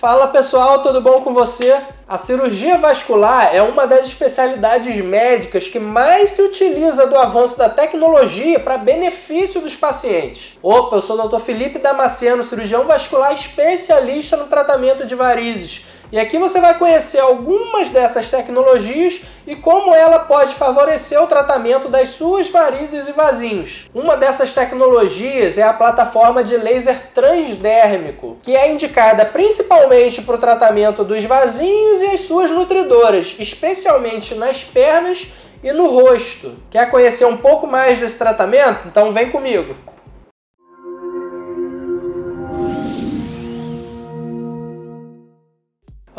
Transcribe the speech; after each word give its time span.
Fala 0.00 0.28
pessoal, 0.28 0.82
tudo 0.82 1.02
bom 1.02 1.20
com 1.20 1.34
você? 1.34 1.78
A 2.08 2.16
cirurgia 2.16 2.78
vascular 2.78 3.54
é 3.54 3.60
uma 3.60 3.86
das 3.86 4.06
especialidades 4.06 4.96
médicas 5.04 5.68
que 5.68 5.78
mais 5.78 6.30
se 6.30 6.40
utiliza 6.40 7.06
do 7.06 7.18
avanço 7.18 7.58
da 7.58 7.68
tecnologia 7.68 8.58
para 8.58 8.78
benefício 8.78 9.60
dos 9.60 9.76
pacientes. 9.76 10.58
Opa, 10.62 10.96
eu 10.96 11.02
sou 11.02 11.20
o 11.20 11.28
Dr. 11.28 11.38
Felipe 11.40 11.78
Damasceno, 11.78 12.42
cirurgião 12.42 12.86
vascular 12.86 13.34
especialista 13.34 14.38
no 14.38 14.46
tratamento 14.46 15.04
de 15.04 15.14
varizes. 15.14 15.84
E 16.12 16.18
aqui 16.18 16.38
você 16.38 16.60
vai 16.60 16.76
conhecer 16.76 17.20
algumas 17.20 17.88
dessas 17.88 18.28
tecnologias 18.28 19.22
e 19.46 19.54
como 19.54 19.94
ela 19.94 20.18
pode 20.18 20.54
favorecer 20.56 21.22
o 21.22 21.26
tratamento 21.28 21.88
das 21.88 22.08
suas 22.08 22.48
varizes 22.48 23.06
e 23.06 23.12
vasinhos. 23.12 23.88
Uma 23.94 24.16
dessas 24.16 24.52
tecnologias 24.52 25.56
é 25.56 25.62
a 25.62 25.72
plataforma 25.72 26.42
de 26.42 26.56
laser 26.56 27.12
transdérmico, 27.14 28.38
que 28.42 28.56
é 28.56 28.72
indicada 28.72 29.24
principalmente 29.24 30.22
para 30.22 30.34
o 30.34 30.38
tratamento 30.38 31.04
dos 31.04 31.24
vasinhos 31.24 32.00
e 32.00 32.06
as 32.06 32.22
suas 32.22 32.50
nutridoras, 32.50 33.36
especialmente 33.38 34.34
nas 34.34 34.64
pernas 34.64 35.28
e 35.62 35.70
no 35.70 35.88
rosto. 35.88 36.56
Quer 36.70 36.90
conhecer 36.90 37.26
um 37.26 37.36
pouco 37.36 37.68
mais 37.68 38.00
desse 38.00 38.18
tratamento? 38.18 38.88
Então 38.88 39.12
vem 39.12 39.30
comigo! 39.30 39.89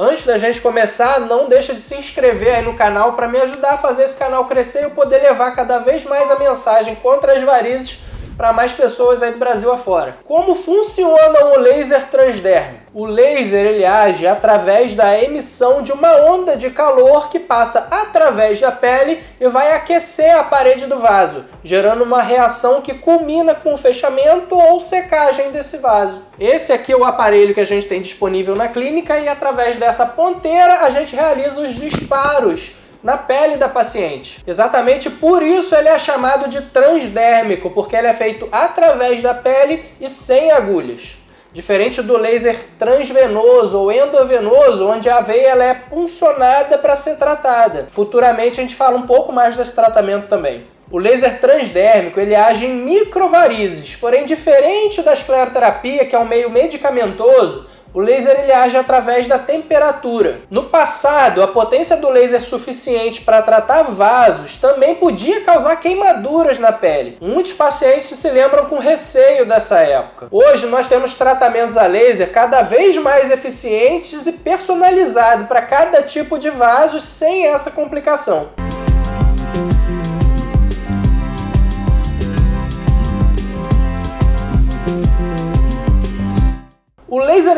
Antes 0.04 0.26
da 0.26 0.36
gente 0.36 0.60
começar, 0.60 1.20
não 1.20 1.48
deixa 1.48 1.76
de 1.76 1.80
se 1.80 1.94
inscrever 1.94 2.56
aí 2.56 2.64
no 2.64 2.74
canal 2.74 3.14
para 3.14 3.28
me 3.28 3.40
ajudar 3.40 3.74
a 3.74 3.78
fazer 3.78 4.02
esse 4.02 4.18
canal 4.18 4.46
crescer 4.46 4.80
e 4.80 4.84
eu 4.86 4.90
poder 4.90 5.22
levar 5.22 5.52
cada 5.52 5.78
vez 5.78 6.04
mais 6.06 6.32
a 6.32 6.40
mensagem 6.40 6.96
contra 6.96 7.34
as 7.34 7.44
varizes 7.44 8.00
para 8.42 8.54
mais 8.54 8.74
pessoas 8.74 9.22
aí 9.22 9.34
do 9.34 9.38
Brasil 9.38 9.72
afora. 9.72 10.18
Como 10.24 10.56
funciona 10.56 11.46
o 11.54 11.60
laser 11.60 12.08
transdérmico? 12.08 12.86
O 12.92 13.06
laser 13.06 13.68
ele 13.68 13.86
age 13.86 14.26
através 14.26 14.96
da 14.96 15.16
emissão 15.16 15.84
de 15.84 15.92
uma 15.92 16.16
onda 16.26 16.58
de 16.58 16.72
calor 16.72 17.30
que 17.30 17.40
passa 17.40 17.88
através 17.92 18.60
da 18.60 18.72
pele 18.72 19.24
e 19.40 19.48
vai 19.48 19.74
aquecer 19.74 20.36
a 20.36 20.44
parede 20.44 20.88
do 20.88 20.98
vaso, 20.98 21.46
gerando 21.64 22.04
uma 22.04 22.24
reação 22.24 22.82
que 22.82 22.96
culmina 22.96 23.54
com 23.54 23.76
o 23.76 23.78
fechamento 23.78 24.56
ou 24.56 24.80
secagem 24.80 25.52
desse 25.52 25.78
vaso. 25.78 26.24
Esse 26.40 26.74
aqui 26.74 26.94
é 26.94 26.98
o 26.98 27.06
aparelho 27.06 27.54
que 27.54 27.62
a 27.62 27.66
gente 27.66 27.86
tem 27.86 28.02
disponível 28.02 28.56
na 28.56 28.68
clínica 28.68 29.20
e 29.20 29.28
através 29.28 29.78
dessa 29.78 30.08
ponteira 30.08 30.80
a 30.80 30.90
gente 30.90 31.16
realiza 31.16 31.62
os 31.62 31.76
disparos 31.76 32.81
na 33.04 33.18
pele 33.18 33.58
da 33.58 33.68
paciente. 33.68 34.44
Exatamente 34.46 35.10
por 35.10 35.42
isso 35.42 35.76
ele 35.76 35.90
é 35.90 35.98
chamado 35.98 36.48
de 36.48 36.62
transdérmico, 36.62 37.70
porque 37.72 37.96
ele 37.96 38.08
é 38.08 38.14
feito 38.14 38.48
através 38.52 39.22
da 39.22 39.34
pele 39.34 39.84
e 40.00 40.08
sem 40.08 40.52
agulhas. 40.52 41.18
Diferente 41.54 42.02
do 42.02 42.16
laser 42.16 42.58
transvenoso 42.80 43.78
ou 43.78 43.92
endovenoso, 43.92 44.88
onde 44.88 45.10
a 45.10 45.20
veia 45.20 45.50
ela 45.50 45.64
é 45.66 45.74
puncionada 45.74 46.78
para 46.78 46.96
ser 46.96 47.18
tratada. 47.18 47.90
Futuramente 47.92 48.60
a 48.60 48.64
gente 48.64 48.76
fala 48.76 48.98
um 48.98 49.06
pouco 49.06 49.34
mais 49.34 49.58
desse 49.58 49.76
tratamento 49.76 50.28
também. 50.28 50.66
O 50.90 50.98
laser 50.98 51.40
transdérmico 51.40 52.20
ele 52.20 52.36
age 52.36 52.66
em 52.66 52.76
microvarizes, 52.76 53.96
porém 53.98 54.26
diferente 54.26 55.02
da 55.02 55.14
escleroterapia, 55.14 56.06
que 56.06 56.16
é 56.16 56.20
um 56.20 56.28
meio 56.28 56.50
medicamentoso, 56.50 57.66
o 57.94 58.00
laser 58.00 58.40
ele 58.40 58.52
age 58.52 58.78
através 58.78 59.28
da 59.28 59.38
temperatura. 59.38 60.42
No 60.50 60.66
passado, 60.66 61.42
a 61.42 61.48
potência 61.48 61.98
do 61.98 62.10
laser 62.10 62.42
suficiente 62.42 63.22
para 63.22 63.42
tratar 63.42 63.84
vasos 63.84 64.58
também 64.58 64.96
podia 64.96 65.42
causar 65.42 65.76
queimaduras 65.78 66.58
na 66.58 66.72
pele. 66.72 67.18
Muitos 67.22 67.54
pacientes 67.54 68.08
se 68.08 68.30
lembram 68.30 68.66
com 68.66 68.80
receio 68.80 69.46
dessa 69.46 69.80
época. 69.80 70.28
Hoje 70.32 70.68
nós 70.68 70.88
temos 70.88 71.16
tratamentos 71.16 71.78
a 71.78 71.86
laser 71.86 72.32
cada 72.32 72.62
vez 72.62 72.98
mais 72.98 73.30
eficientes 73.32 74.26
e 74.28 74.34
personalizados 74.34 75.48
para 75.48 75.62
cada 75.62 76.02
tipo 76.02 76.40
de 76.40 76.50
vaso 76.50 77.00
sem 77.00 77.48
essa 77.48 77.72
complicação. 77.72 78.71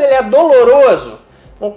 Ele 0.02 0.14
é 0.14 0.24
doloroso. 0.24 1.20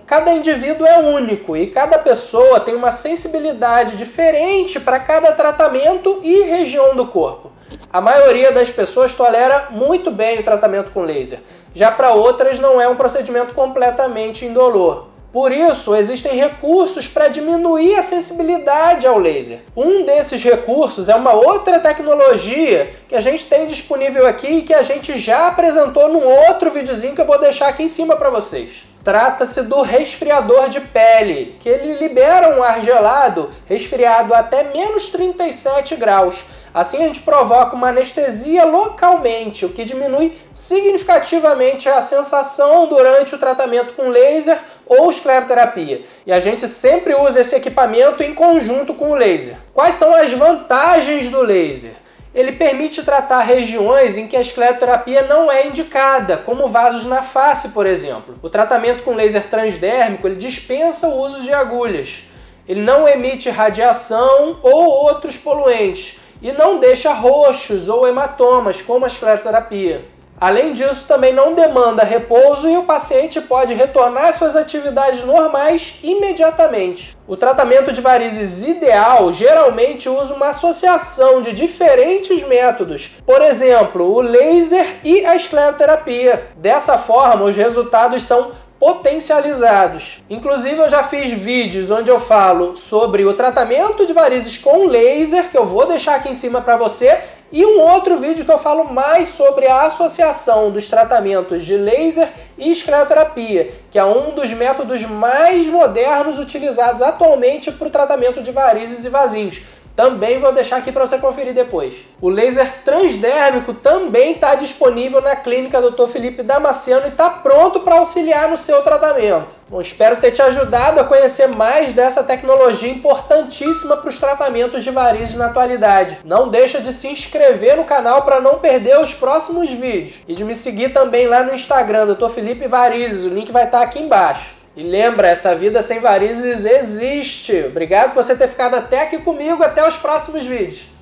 cada 0.06 0.32
indivíduo 0.32 0.87
é 0.87 0.99
único 0.99 1.56
e 1.56 1.69
cada 1.69 1.99
pessoa 1.99 2.60
tem 2.60 2.75
uma 2.75 2.91
sensibilidade 2.91 3.97
diferente 3.97 4.81
para 4.81 4.99
cada 4.99 5.32
tratamento 5.32 6.21
e 6.22 6.43
região 6.43 6.97
do 6.97 7.06
corpo. 7.06 7.53
A 7.93 8.00
maioria 8.00 8.53
das 8.53 8.71
pessoas 8.71 9.15
tolera 9.15 9.69
muito 9.71 10.10
bem 10.10 10.41
o 10.41 10.44
tratamento 10.44 10.91
com 10.91 11.03
laser, 11.03 11.41
já 11.72 11.91
para 11.91 12.12
outras 12.12 12.59
não 12.59 12.81
é 12.81 12.88
um 12.88 12.97
procedimento 12.97 13.54
completamente 13.54 14.44
indolor. 14.44 15.16
Por 15.33 15.53
isso, 15.53 15.95
existem 15.95 16.35
recursos 16.35 17.07
para 17.07 17.29
diminuir 17.29 17.97
a 17.97 18.03
sensibilidade 18.03 19.07
ao 19.07 19.19
laser. 19.19 19.61
Um 19.77 20.05
desses 20.05 20.43
recursos 20.43 21.09
é 21.09 21.15
uma 21.15 21.33
outra 21.33 21.79
tecnologia 21.79 22.95
que 23.09 23.15
a 23.15 23.21
gente 23.21 23.47
tem 23.47 23.67
disponível 23.67 24.27
aqui 24.27 24.47
e 24.47 24.63
que 24.63 24.73
a 24.73 24.83
gente 24.83 25.19
já 25.19 25.49
apresentou 25.49 26.09
num 26.09 26.25
outro 26.25 26.71
videozinho 26.71 27.15
que 27.15 27.21
eu 27.21 27.27
vou 27.27 27.39
deixar 27.39 27.69
aqui 27.69 27.83
em 27.83 27.89
cima 27.89 28.17
para 28.17 28.31
vocês. 28.31 28.87
Trata-se 29.06 29.62
do 29.62 29.83
resfriador 29.83 30.69
de 30.69 30.81
pele, 30.81 31.56
que 31.61 31.69
ele 31.69 31.94
libera 31.94 32.59
um 32.59 32.62
ar 32.62 32.83
gelado 32.83 33.53
resfriado 33.65 34.34
até 34.34 34.65
menos 34.65 35.09
37 35.11 35.94
graus 35.94 36.43
Assim, 36.77 37.03
a 37.03 37.06
gente 37.06 37.22
provoca 37.22 37.75
uma 37.75 37.89
anestesia 37.89 38.66
localmente, 38.66 39.65
o 39.65 39.71
que 39.71 39.83
diminui 39.83 40.37
significativamente 40.53 41.89
a 41.89 42.03
sensação 42.03 42.87
durante 42.87 43.34
o 43.34 43.39
tratamento 43.39 43.95
com 43.95 44.11
laser 44.11 44.59
ou 44.87 45.09
escleroterapia. 45.09 46.03
E 46.27 46.33
a 46.34 46.39
gente 46.39 46.69
sempre 46.69 47.15
usa 47.15 47.41
esse 47.41 47.56
equipamento 47.56 48.22
em 48.22 48.34
conjunto 48.34 48.93
com 48.93 49.09
o 49.09 49.15
laser. 49.15 49.56
Quais 49.72 49.95
são 49.95 50.15
as 50.15 50.31
vantagens 50.34 51.31
do 51.31 51.41
laser? 51.41 51.93
Ele 52.37 52.53
permite 52.53 53.03
tratar 53.03 53.41
regiões 53.41 54.19
em 54.19 54.29
que 54.29 54.37
a 54.37 54.43
escleroterapia 54.43 55.23
não 55.23 55.51
é 55.51 55.67
indicada, 55.67 56.37
como 56.37 56.69
vasos 56.69 57.07
na 57.07 57.23
face, 57.23 57.71
por 57.71 57.87
exemplo. 57.87 58.39
O 58.43 58.51
tratamento 58.51 59.03
com 59.03 59.15
laser 59.15 59.49
transdérmico 59.49 60.29
ele 60.29 60.37
dispensa 60.37 61.09
o 61.09 61.19
uso 61.19 61.43
de 61.43 61.51
agulhas. 61.51 62.25
Ele 62.69 62.83
não 62.83 63.09
emite 63.09 63.49
radiação 63.49 64.61
ou 64.63 64.85
outros 64.85 65.39
poluentes 65.39 66.19
e 66.43 66.53
não 66.53 66.79
deixa 66.79 67.11
roxos 67.15 67.89
ou 67.89 68.07
hematomas, 68.07 68.83
como 68.83 69.07
a 69.07 69.09
escleroterapia. 69.09 70.05
Além 70.39 70.75
disso, 70.75 71.07
também 71.09 71.33
não 71.33 71.55
demanda 71.55 72.05
repouso 72.05 72.69
e 72.69 72.77
o 72.77 72.83
paciente 72.83 73.41
pode 73.41 73.73
retornar 73.73 74.27
às 74.27 74.37
suas 74.37 74.55
atividades 74.55 75.25
normais 75.25 75.99
imediatamente. 76.03 77.17
O 77.27 77.37
tratamento 77.37 77.93
de 77.93 78.03
varizes 78.03 78.65
ideal 78.65 79.33
geralmente 79.33 80.09
usa 80.09 80.35
uma 80.35 80.49
associação 80.49 81.41
de 81.41 81.53
diferentes 81.53 82.43
métodos, 82.43 83.13
por 83.25 83.41
exemplo, 83.41 84.13
o 84.13 84.21
laser 84.21 84.97
e 85.03 85.25
a 85.25 85.35
escleroterapia. 85.35 86.49
Dessa 86.57 86.99
forma, 86.99 87.47
os 87.47 87.57
resultados 87.57 88.23
são 88.23 88.53
potencializados. 88.79 90.23
Inclusive 90.29 90.79
eu 90.79 90.89
já 90.89 91.03
fiz 91.03 91.33
vídeos 91.33 91.91
onde 91.91 92.11
eu 92.11 92.21
falo 92.21 92.77
sobre 92.77 93.25
o 93.25 93.33
tratamento 93.33 94.05
de 94.05 94.13
varizes 94.13 94.59
com 94.59 94.87
laser, 94.87 95.51
que 95.51 95.57
eu 95.57 95.65
vou 95.65 95.87
deixar 95.87 96.17
aqui 96.17 96.29
em 96.29 96.35
cima 96.35 96.61
para 96.61 96.77
você, 96.77 97.19
e 97.53 97.65
um 97.65 97.81
outro 97.81 98.17
vídeo 98.17 98.45
que 98.45 98.51
eu 98.51 98.59
falo 98.59 98.93
mais 98.93 99.29
sobre 99.29 99.67
a 99.67 99.83
associação 99.83 100.71
dos 100.71 100.89
tratamentos 100.89 101.65
de 101.65 101.77
laser 101.77 102.29
e 102.59 102.71
escleroterapia, 102.71 103.73
que 103.91 103.99
é 103.99 104.05
um 104.05 104.34
dos 104.34 104.53
métodos 104.53 105.05
mais 105.05 105.67
modernos 105.67 106.39
utilizados 106.39 107.03
atualmente 107.03 107.71
para 107.71 107.87
o 107.87 107.91
tratamento 107.91 108.43
de 108.43 108.51
varizes 108.51 109.05
e 109.05 109.09
vasinhos. 109.09 109.62
Também 109.97 110.39
vou 110.39 110.53
deixar 110.53 110.77
aqui 110.77 110.93
para 110.93 111.07
você 111.07 111.17
conferir 111.17 111.55
depois. 111.55 111.95
O 112.21 112.29
laser 112.29 112.83
transdérmico 112.84 113.73
também 113.73 114.33
está 114.33 114.55
disponível 114.55 115.23
na 115.23 115.34
clínica 115.34 115.81
Dr. 115.81 116.07
Felipe 116.07 116.43
Damasceno 116.43 117.07
e 117.07 117.09
está 117.09 117.31
pronto 117.31 117.81
para 117.81 117.97
auxiliar 117.97 118.51
no 118.51 118.59
seu 118.59 118.83
tratamento. 118.83 119.57
Bom, 119.71 119.81
espero 119.81 120.17
ter 120.17 120.33
te 120.33 120.43
ajudado 120.43 121.01
a 121.01 121.04
conhecer 121.04 121.48
mais 121.48 121.95
dessa 121.95 122.22
tecnologia 122.22 122.91
importantíssima 122.91 123.97
para 123.97 124.10
os 124.10 124.19
tratamentos 124.19 124.84
de 124.84 124.91
varizes 124.91 125.37
na 125.37 125.47
atualidade. 125.47 126.19
Não 126.22 126.48
deixa 126.48 126.78
de 126.78 126.93
se 126.93 127.09
inscrever 127.09 127.78
no 127.78 127.84
canal 127.84 128.21
para 128.22 128.39
não 128.39 128.59
perder 128.59 129.01
os 129.01 129.15
próximos 129.15 129.71
vídeos 129.71 130.21
e 130.28 130.34
de 130.34 130.45
me 130.45 130.54
seguir 130.54 130.93
também 130.93 131.27
lá 131.27 131.43
no 131.43 131.54
Instagram, 131.54 132.15
Dr. 132.15 132.28
Felipe 132.28 132.69
Varizes. 132.69 133.25
O 133.25 133.34
link 133.34 133.51
vai 133.51 133.65
estar 133.65 133.78
tá 133.78 133.84
aqui 133.84 133.98
embaixo. 133.98 134.56
E 134.77 134.83
lembra, 134.83 135.28
essa 135.28 135.55
vida 135.55 135.81
sem 135.81 136.01
varizes 136.01 136.67
existe. 136.67 137.65
Obrigado 137.67 138.13
por 138.13 138.23
você 138.23 138.37
ter 138.37 138.47
ficado 138.47 138.75
até 138.75 139.01
aqui 139.01 139.19
comigo. 139.19 139.63
Até 139.63 139.87
os 139.89 139.97
próximos 139.97 140.45
vídeos. 140.45 140.96